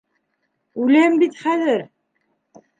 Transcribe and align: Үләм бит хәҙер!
Үләм 0.85 1.19
бит 1.25 1.39
хәҙер! 1.45 1.87